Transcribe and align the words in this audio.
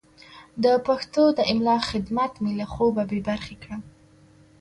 د 0.63 0.65
پښتو 0.87 1.23
د 1.37 1.39
املا 1.51 1.77
خدمت 1.89 2.31
مې 2.43 2.51
له 2.59 2.65
خوبه 2.73 3.03
بې 3.09 3.19
برخې 3.29 3.55
کړم. 3.63 3.81